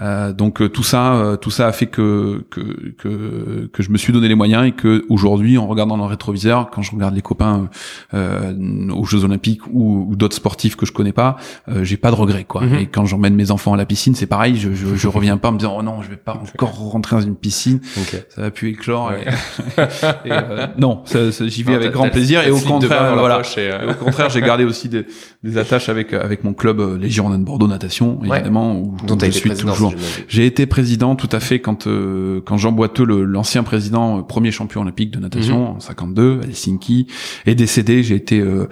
[0.00, 4.12] Euh, donc tout ça, tout ça a fait que, que que que je me suis
[4.12, 7.22] donné les moyens et que aujourd'hui, en regardant dans le rétroviseur, quand je regarde les
[7.22, 7.68] copains
[8.12, 11.36] euh, aux Jeux Olympiques ou, ou d'autres sportifs que je connais pas,
[11.82, 12.62] j'ai pas de regrets quoi.
[12.62, 12.74] Mhm.
[12.74, 15.48] Et quand j'emmène mes enfants à la piscine, c'est pareil, je, je, je reviens pas
[15.48, 18.24] en me disant oh non, je vais pas encore rentrer dans une piscine, Ok.
[18.28, 19.10] ça va plus éclore.
[19.10, 19.24] Ouais.
[19.26, 19.80] Et,
[20.28, 23.42] et, euh, non, ça- ça- j'y vais Non, avec grand plaisir et au contraire, voilà.
[23.56, 25.06] et, euh, Et Au contraire, j'ai gardé aussi des,
[25.42, 28.36] des attaches avec avec mon club euh, les Girondins de Bordeaux natation Ouais.
[28.38, 29.94] évidemment où, Dont je été suis président, toujours.
[30.28, 34.22] J'ai été président tout à fait quand euh, quand Jean Boiteux, le- l'ancien président, euh,
[34.22, 37.06] premier champion olympique de natation en 52 à Helsinki,
[37.46, 38.02] est décédé.
[38.02, 38.68] J'ai été euh,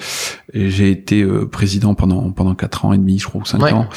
[0.54, 3.72] j'ai été euh, président pendant pendant quatre ans et demi, je crois ou cinq Ouais.
[3.72, 3.88] ans,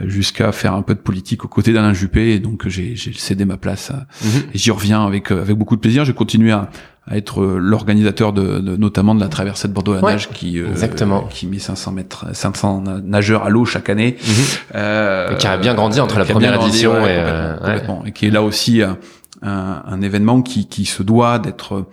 [0.00, 2.32] euh, jusqu'à faire un peu de politique aux côtés d'Alain Juppé.
[2.34, 3.90] Et donc j'ai cédé ma place.
[3.90, 4.42] à- Mhm.
[4.54, 6.04] et j'y reviens avec euh, avec beaucoup de plaisir.
[6.04, 6.70] J'ai continué à
[7.04, 10.12] à être euh, l'organisateur de, de- notamment de la traversée de Bordeaux à la Ouais,
[10.12, 11.22] nage qui euh, exactement.
[11.28, 14.34] qui met 500 mètres 500 na- nageurs à l'eau chaque année Mhm.
[14.76, 17.52] euh, Et qui a bien grandi entre la première grandi, édition ouais, et, complètement, euh,
[17.54, 17.58] ouais.
[17.58, 18.04] complètement.
[18.06, 18.98] et qui est là aussi un,
[19.42, 21.86] un, un événement qui, qui se doit d'être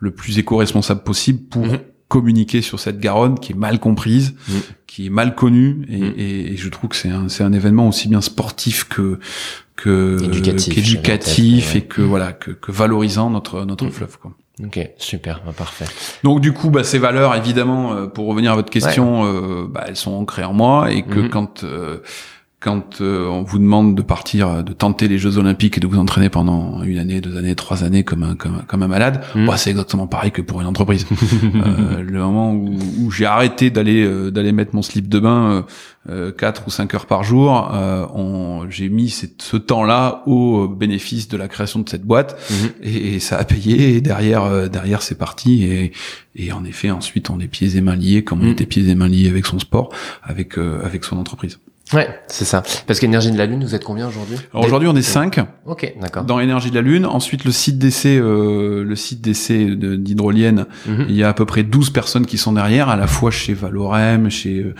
[0.00, 1.78] le plus éco-responsable possible pour Mhm.
[2.08, 4.60] Communiquer sur cette Garonne qui est mal comprise, Mhm.
[4.86, 6.14] qui est mal connue, et, Mhm.
[6.16, 9.18] et- et je trouve que c'est un, c'est un événement aussi bien sportif que
[9.76, 13.90] que Éducatif, qu'éducatif et que voilà que, que valorisant notre notre Mhm.
[13.92, 14.32] fleuve quoi.
[14.64, 15.84] Ok, super, bah, parfait.
[16.24, 19.84] Donc du coup, bah, ces valeurs, évidemment, euh, pour revenir à votre question, euh, bah,
[19.86, 21.28] elles sont ancrées en moi et que Mhm.
[21.28, 21.98] quand euh,
[22.66, 25.86] quand euh, on vous demande de partir, euh, de tenter les Jeux Olympiques et de
[25.86, 29.22] vous entraîner pendant une année, deux années, trois années comme un comme, comme un malade,
[29.36, 29.46] Mhm.
[29.46, 31.06] bah, c'est exactement pareil que pour une entreprise.
[31.66, 35.40] Euh, le moment où, où j'ai arrêté d'aller euh, d'aller mettre mon slip de bain
[35.50, 35.62] euh,
[36.10, 40.66] euh, quatre ou cinq heures par jour, euh, on- j'ai mis cette- ce temps-là au
[40.68, 42.68] bénéfice de la création de cette boîte Mhm.
[42.82, 45.92] et, et ça a payé et derrière derrière c'est parti et,
[46.34, 48.56] et en effet ensuite on est pieds et mains liés comme on Mm.
[48.56, 49.88] était pieds et mains liés avec son sport
[50.22, 51.58] avec euh, avec son entreprise.
[51.94, 52.64] Ouais, c'est ça.
[52.88, 54.36] Parce qu'Énergie de la Lune, vous êtes combien aujourd'hui?
[54.52, 56.24] Alors aujourd'hui on est cinq Ok, d'accord.
[56.24, 57.06] dans énergie de la lune.
[57.06, 61.06] Ensuite le site d'essai euh, le site d'essai de- d'hydrolienne, Mhm.
[61.08, 63.54] il y a à peu près 12 personnes qui sont derrière à la fois chez
[63.54, 64.74] Valorem, chez euh,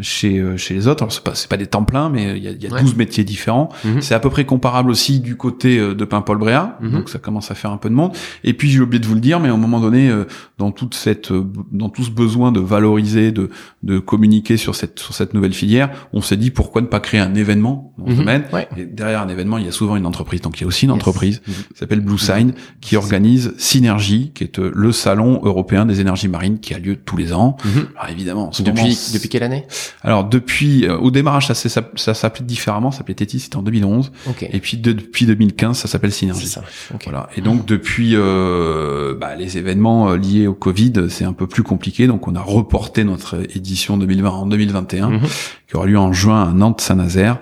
[0.00, 1.02] chez euh, chez les autres.
[1.02, 2.70] Alors c'est pas c'est pas des temps pleins mais il y a, il y a
[2.70, 2.82] Ouais.
[2.82, 3.70] 12 métiers différents.
[3.86, 4.02] Mhm.
[4.02, 6.92] C'est à peu près comparable aussi du côté euh, de Paimpol Bréa, Mhm.
[6.92, 8.12] donc ça commence à faire un peu de monde.
[8.44, 10.10] Et puis j'ai oublié de vous le dire, mais à un moment donné,
[10.58, 11.32] dans toute cette,
[11.72, 13.48] dans tout ce besoin de valoriser, de,
[13.82, 17.20] de communiquer sur cette sur cette nouvelle filière, on s'est dit pourquoi ne pas créer
[17.20, 18.16] un événement dans ce Mhm.
[18.18, 18.44] domaine.
[18.52, 18.68] Ouais.
[18.76, 20.40] Et derrière un événement, il y a souvent une entreprise.
[20.40, 20.96] Donc il y a aussi une Yes.
[20.96, 21.54] entreprise Mhm.
[21.54, 26.28] qui s'appelle Blue Sign, qui organise Synergie, qui est euh, le salon européen des énergies
[26.28, 27.56] marines qui a lieu tous les ans.
[27.64, 27.86] Mhm.
[27.98, 29.66] Alors évidemment, en ce Depuis, moment, depuis quelle année?
[30.02, 33.56] Alors depuis euh, au démarrage ça, s'est- ça, ça s'appelait différemment, ça s'appelait Tétis, c'était
[33.56, 34.46] en 2011, Ok.
[34.50, 36.46] et puis de- depuis 2015 ça s'appelle Synergie.
[36.46, 36.62] ça.
[36.94, 37.02] Ok.
[37.04, 37.28] Voilà.
[37.36, 41.62] Et donc depuis euh, bah, les événements euh, liés au Covid, c'est un peu plus
[41.62, 42.06] compliqué.
[42.06, 45.20] Donc on a reporté notre édition 2020 en 2021, Mhm.
[45.68, 47.38] qui aura lieu en juin à Nantes-Saint-Nazaire.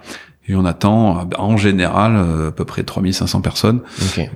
[0.50, 3.80] Et on attend en général euh, à peu près 3500 personnes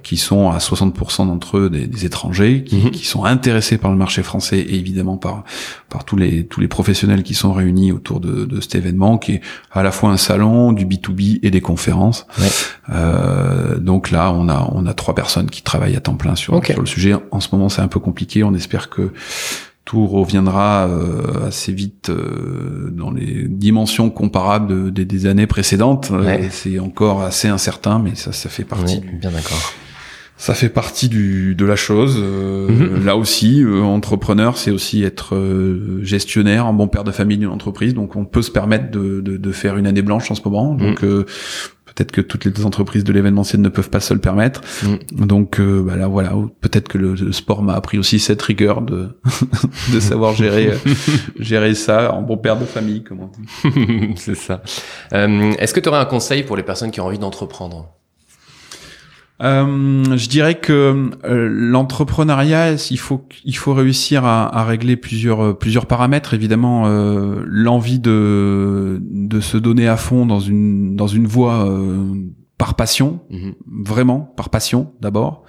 [0.03, 2.91] qui sont à 60% d'entre eux des, des étrangers, qui, Mhm.
[2.91, 5.43] qui sont intéressés par le marché français et évidemment par
[5.89, 9.33] par tous les tous les professionnels qui sont réunis autour de, de cet événement, qui
[9.37, 9.41] est
[9.73, 12.27] à la fois un salon, du B2B et des conférences.
[12.39, 12.49] Ouais.
[12.91, 16.61] Euh, donc là, on a on a trois personnes qui travaillent à temps plein sur
[16.61, 17.15] le sujet.
[17.31, 18.45] En ce moment, c'est un peu compliqué.
[18.45, 19.13] On espère que
[19.85, 26.11] tout reviendra euh, assez vite euh, dans les dimensions comparables de- des- des années précédentes.
[26.13, 26.49] Euh, Ouais.
[26.51, 29.59] C'est encore assez incertain, mais ça, ça fait partie Oui, bien d'accord.
[30.37, 32.17] ça fait partie du, de la chose.
[32.19, 33.05] Euh, Mhm.
[33.05, 37.49] Là aussi, euh, entrepreneur, c'est aussi être euh, gestionnaire, un bon père de famille d'une
[37.49, 37.93] entreprise.
[37.95, 40.75] Donc, on peut se permettre de, de, de faire une année blanche en ce moment.
[40.75, 41.27] Donc, euh,
[41.95, 44.61] peut-être que toutes les entreprises de l'événementiel ne peuvent pas se le permettre.
[45.13, 48.83] Donc, euh, bah là, voilà, peut-être que le, le sport m'a appris aussi cette rigueur
[48.83, 49.19] de,
[49.93, 50.95] de savoir gérer, euh,
[51.39, 53.31] gérer ça en bon père de famille, comment
[53.65, 54.15] on dit.
[54.17, 54.63] c'est ça.
[55.13, 57.89] Euh, Est-ce que tu aurais un conseil pour les personnes qui ont envie d'entreprendre?
[59.43, 65.41] Euh, je dirais que euh, l'entrepreneuriat, il faut il faut réussir à, à régler plusieurs
[65.45, 66.33] euh, plusieurs paramètres.
[66.35, 72.07] Évidemment, euh, l'envie de de se donner à fond dans une dans une voie euh,
[72.59, 73.55] par passion, Mhm.
[73.85, 75.43] vraiment par passion d'abord.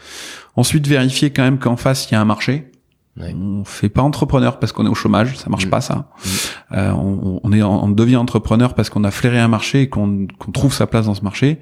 [0.55, 2.71] Ensuite, vérifier quand même qu'en face il y a un marché.
[3.19, 3.35] Ouais.
[3.39, 5.69] On fait pas entrepreneur parce qu'on est au chômage, ça marche Mhm.
[5.69, 5.95] pas ça.
[6.25, 6.31] Mhm.
[6.77, 10.25] Euh, on, on est on devient entrepreneur parce qu'on a flairé un marché et qu'on
[10.51, 11.59] trouve sa place dans ce marché.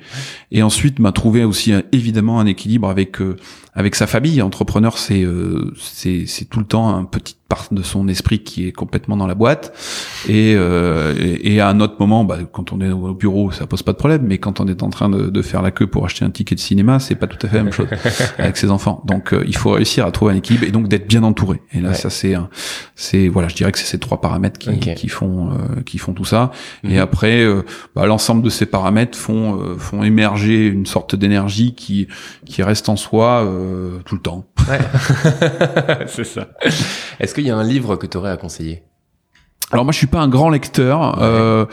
[0.51, 3.35] Et ensuite, bah, trouver aussi évidemment un équilibre avec euh,
[3.73, 4.41] avec sa famille.
[4.41, 8.71] Entrepreneur, c'est euh, c'est tout le temps un petite part de son esprit qui est
[8.71, 9.73] complètement dans la boîte.
[10.29, 13.67] Et euh, et, et à un autre moment, bah, quand on est au bureau, ça
[13.67, 14.23] pose pas de problème.
[14.25, 16.55] Mais quand on est en train de, de faire la queue pour acheter un ticket
[16.55, 17.87] de cinéma, c'est pas tout à fait la même chose
[18.37, 19.03] avec ses enfants.
[19.05, 21.61] Donc, euh, il faut réussir à trouver un équilibre et donc d'être bien entouré.
[21.73, 21.95] Et là, Ouais.
[21.95, 22.35] ça c'est
[22.95, 26.13] c'est voilà, je dirais que c'est ces trois paramètres qui qui font euh, qui font
[26.13, 26.51] tout ça.
[26.85, 26.99] Et Mhm.
[26.99, 27.63] après, euh,
[27.95, 32.07] bah, l'ensemble de ces paramètres font euh, font émerger une sorte d'énergie qui
[32.45, 34.45] qui reste en soi euh, tout le temps.
[34.69, 34.79] Ouais.
[36.07, 36.47] c'est ça.
[37.19, 38.83] Est-ce qu'il y a un livre que tu aurais à conseiller?
[39.71, 41.21] Alors moi, je suis pas un grand lecteur.
[41.21, 41.65] Euh,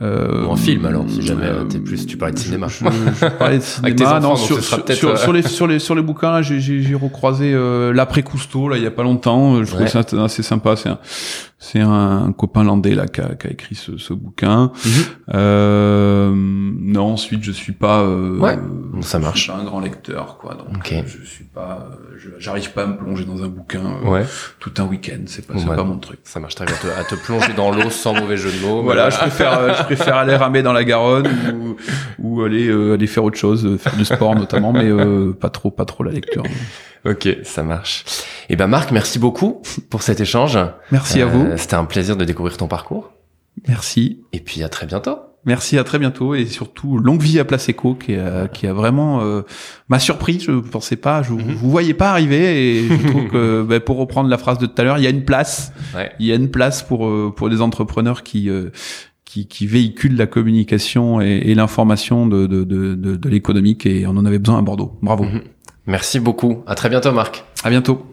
[0.00, 2.68] euh, Ou un film alors, si jamais euh, t'es plus, tu parlais de cinéma.
[2.68, 4.20] Je, je, parlais de cinéma.
[4.20, 8.22] non, sur, sur, sur, sur, les sur les sur les bouquins, j'ai recroisé euh, l'après
[8.22, 9.56] Cousteau là il y a pas longtemps.
[9.56, 9.86] Je ouais.
[9.86, 10.76] trouvais ça assez sympa.
[10.76, 10.98] C'est un
[11.60, 14.70] c'est un, copain landais là qui a, qui a écrit ce, ce bouquin.
[14.74, 15.04] -hmm.
[15.34, 18.02] euh, non, ensuite je suis pas.
[18.02, 18.56] Euh, ouais,
[19.00, 19.42] ça marche.
[19.42, 20.54] Suis pas un grand lecteur quoi.
[20.54, 21.02] Donc okay.
[21.06, 21.88] je suis pas.
[22.38, 24.24] J'arrive pas à me plonger dans un bouquin ouais.
[24.60, 25.22] tout un week-end.
[25.26, 25.76] C'est pas, ouais.
[25.76, 26.20] pas mon truc.
[26.24, 26.76] Ça marche très bien.
[26.96, 28.82] À te plonger dans l'eau sans mauvais jeu de mots.
[28.82, 31.76] Voilà, je préfère je préfère aller ramer dans la Garonne ou,
[32.20, 35.72] ou aller euh, aller faire autre chose, faire du sport notamment, mais euh, pas trop
[35.72, 36.44] pas trop la lecture.
[37.04, 38.04] Ok, ça marche.
[38.50, 40.58] Et eh ben Marc, merci beaucoup pour cet échange.
[40.90, 41.46] Merci à vous.
[41.58, 43.12] C'était un plaisir de découvrir ton parcours.
[43.66, 44.22] Merci.
[44.32, 45.18] Et puis à très bientôt.
[45.44, 48.72] Merci, à très bientôt et surtout longue vie à Place Eco qui a, qui a
[48.72, 49.42] vraiment euh,
[49.90, 50.40] m'a surpris.
[50.40, 51.54] Je pensais pas, je mm -hmm.
[51.56, 54.80] vous voyais pas arriver et je trouve que bah, pour reprendre la phrase de tout
[54.80, 55.72] à l'heure, il y a une place.
[55.94, 56.10] Ouais.
[56.18, 57.00] Il y a une place pour
[57.34, 58.70] pour les entrepreneurs qui euh,
[59.26, 64.06] qui, qui véhiculent la communication et, et l'information de de, de, de, de l'économique et
[64.06, 64.98] on en avait besoin à Bordeaux.
[65.02, 65.24] Bravo.
[65.24, 65.42] Mm -hmm.
[65.86, 66.62] Merci beaucoup.
[66.66, 67.44] À très bientôt, Marc.
[67.64, 68.08] À bientôt.